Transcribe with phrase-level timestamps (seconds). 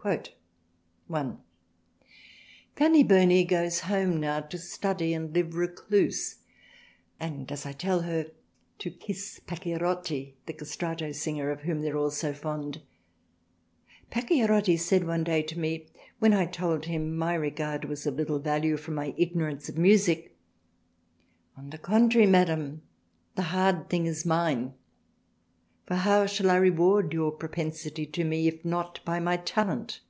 [1.12, 1.32] "(i)
[2.76, 6.36] Fanny Burney goes home now to study and live recluse
[7.18, 8.26] and as I tell her
[8.78, 12.80] to kiss Pacchierotti, The Castrato Singer, of whom they are all so fond.
[14.10, 15.88] Pacchierotti said one day to me
[16.20, 20.38] when I told him my Regard was of little value from my Ignorance of Musick.
[21.56, 22.82] On the Contrary Madam
[23.34, 24.72] the hard thing is mine
[25.86, 30.00] for how shall I reward your Propensity to me if not by my Talent.